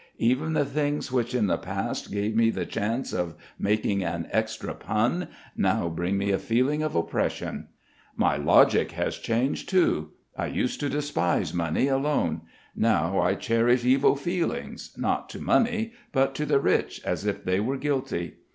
[0.17, 4.73] Even the things which in the past gave me the chance of making an extra
[4.73, 7.67] pun, now bring me a feeling of oppression.
[8.15, 10.13] My logic has changed too.
[10.35, 12.41] I used to despise money alone;
[12.75, 17.59] now I cherish evil feelings, not to money, but to the rich, as if they
[17.59, 18.37] were guilty.